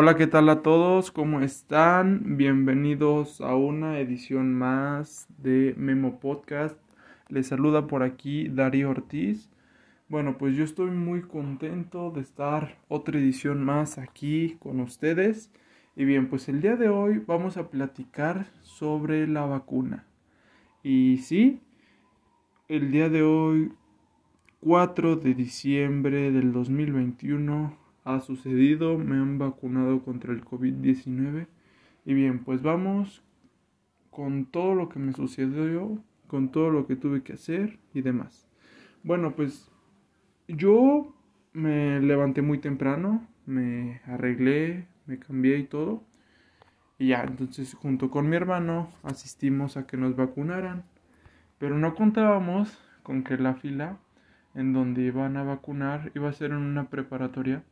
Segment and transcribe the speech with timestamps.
[0.00, 1.10] Hola, ¿qué tal a todos?
[1.10, 2.36] ¿Cómo están?
[2.36, 6.78] Bienvenidos a una edición más de Memo Podcast.
[7.28, 9.50] Les saluda por aquí Darío Ortiz.
[10.08, 15.50] Bueno, pues yo estoy muy contento de estar otra edición más aquí con ustedes.
[15.96, 20.06] Y bien, pues el día de hoy vamos a platicar sobre la vacuna.
[20.84, 21.60] Y sí,
[22.68, 23.72] el día de hoy,
[24.60, 31.46] 4 de diciembre del 2021 ha sucedido, me han vacunado contra el COVID-19.
[32.06, 33.22] Y bien, pues vamos
[34.10, 38.48] con todo lo que me sucedió, con todo lo que tuve que hacer y demás.
[39.02, 39.70] Bueno, pues
[40.48, 41.14] yo
[41.52, 46.02] me levanté muy temprano, me arreglé, me cambié y todo.
[46.98, 50.84] Y ya, entonces junto con mi hermano asistimos a que nos vacunaran.
[51.58, 53.98] Pero no contábamos con que la fila
[54.54, 57.62] en donde iban a vacunar iba a ser en una preparatoria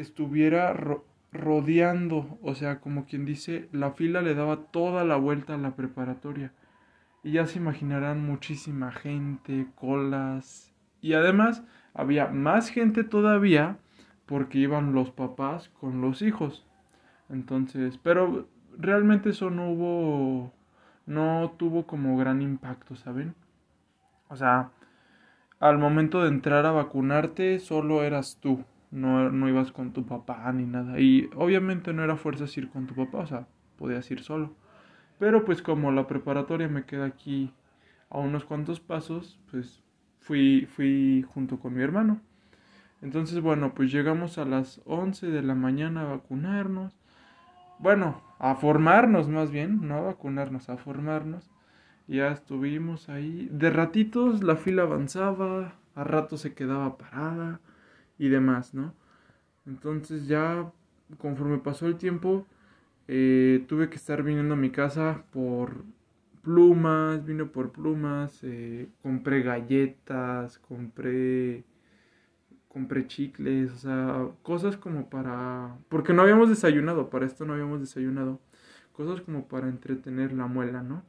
[0.00, 0.74] estuviera
[1.32, 5.76] rodeando, o sea, como quien dice, la fila le daba toda la vuelta a la
[5.76, 6.52] preparatoria.
[7.22, 10.72] Y ya se imaginarán muchísima gente, colas.
[11.00, 11.62] Y además
[11.94, 13.78] había más gente todavía
[14.26, 16.66] porque iban los papás con los hijos.
[17.28, 20.52] Entonces, pero realmente eso no hubo,
[21.06, 23.34] no tuvo como gran impacto, ¿saben?
[24.28, 24.70] O sea,
[25.60, 30.50] al momento de entrar a vacunarte solo eras tú no, no ibas con tu papá
[30.52, 30.98] ni nada.
[31.00, 34.54] Y obviamente no era fuerzas ir con tu papá, o sea, podías ir solo.
[35.18, 37.52] Pero pues como la preparatoria me queda aquí
[38.08, 39.82] a unos cuantos pasos, pues
[40.18, 42.20] fui, fui junto con mi hermano.
[43.02, 46.98] Entonces, bueno, pues llegamos a las 11 de la mañana a vacunarnos.
[47.78, 51.50] Bueno, a formarnos más bien, no a vacunarnos, a formarnos.
[52.08, 53.48] Ya estuvimos ahí.
[53.50, 57.60] De ratitos la fila avanzaba, a rato se quedaba parada
[58.20, 58.94] y demás, ¿no?
[59.66, 60.70] Entonces ya
[61.18, 62.46] conforme pasó el tiempo,
[63.08, 65.84] eh, tuve que estar viniendo a mi casa por
[66.42, 71.64] plumas, vino por plumas, eh, compré galletas, compré
[72.68, 77.80] compré chicles, o sea, cosas como para porque no habíamos desayunado, para esto no habíamos
[77.80, 78.38] desayunado,
[78.92, 81.02] cosas como para entretener la muela, ¿no?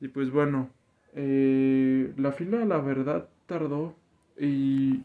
[0.00, 0.70] Y pues bueno,
[1.14, 3.94] eh, la fila la verdad tardó
[4.38, 5.04] y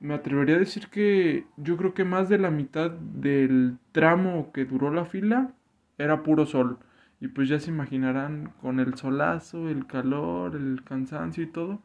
[0.00, 4.64] me atrevería a decir que yo creo que más de la mitad del tramo que
[4.64, 5.52] duró la fila
[5.98, 6.78] era puro sol.
[7.20, 11.80] Y pues ya se imaginarán con el solazo, el calor, el cansancio y todo.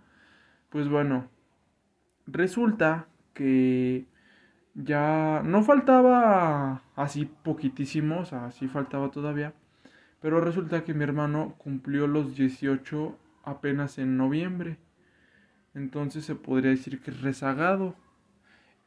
[0.70, 1.30] Pues bueno,
[2.28, 4.06] resulta que
[4.76, 9.54] ya no faltaba así poquitísimo, o sea, sí faltaba todavía.
[10.22, 14.78] Pero resulta que mi hermano cumplió los 18 apenas en noviembre.
[15.74, 17.96] Entonces se podría decir que rezagado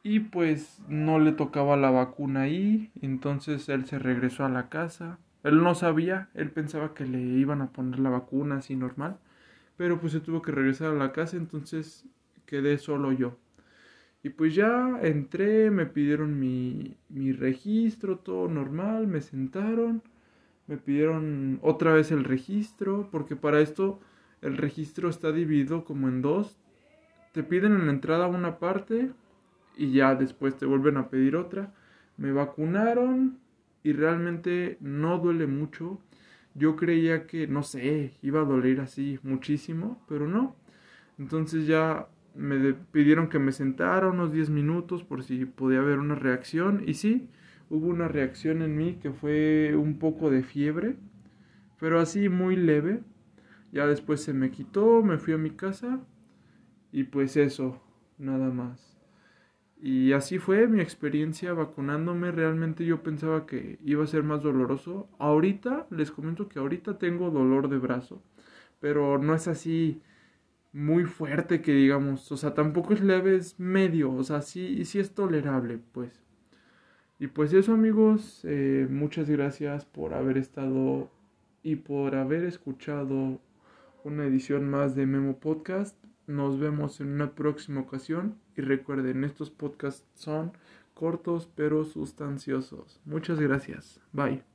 [0.03, 5.19] y pues no le tocaba la vacuna ahí, entonces él se regresó a la casa.
[5.43, 9.19] Él no sabía, él pensaba que le iban a poner la vacuna así normal,
[9.75, 12.05] pero pues se tuvo que regresar a la casa, entonces
[12.45, 13.37] quedé solo yo.
[14.23, 20.01] Y pues ya entré, me pidieron mi, mi registro, todo normal, me sentaron,
[20.67, 23.99] me pidieron otra vez el registro, porque para esto
[24.41, 26.57] el registro está dividido como en dos.
[27.37, 29.11] Te piden en la entrada una parte
[29.75, 31.71] y ya después te vuelven a pedir otra.
[32.17, 33.37] Me vacunaron
[33.83, 36.01] y realmente no duele mucho.
[36.55, 40.55] Yo creía que, no sé, iba a doler así muchísimo, pero no.
[41.19, 46.15] Entonces ya me pidieron que me sentara unos 10 minutos por si podía haber una
[46.15, 46.81] reacción.
[46.87, 47.29] Y sí,
[47.69, 50.95] hubo una reacción en mí que fue un poco de fiebre,
[51.79, 53.01] pero así muy leve.
[53.71, 55.99] Ya después se me quitó, me fui a mi casa
[56.97, 57.79] y pues eso,
[58.17, 58.97] nada más.
[59.79, 62.31] Y así fue mi experiencia vacunándome.
[62.31, 65.07] Realmente yo pensaba que iba a ser más doloroso.
[65.19, 68.23] Ahorita, les comento que ahorita tengo dolor de brazo.
[68.79, 70.01] Pero no es así
[70.73, 72.31] muy fuerte que digamos.
[72.31, 74.11] O sea, tampoco es leve, es medio.
[74.11, 76.25] O sea, sí, sí es tolerable, pues.
[77.19, 81.11] Y pues eso amigos, eh, muchas gracias por haber estado
[81.61, 83.39] y por haber escuchado
[84.03, 86.06] una edición más de Memo Podcast.
[86.27, 90.51] Nos vemos en una próxima ocasión y recuerden, estos podcasts son
[90.93, 92.99] cortos pero sustanciosos.
[93.05, 93.99] Muchas gracias.
[94.11, 94.47] Bye.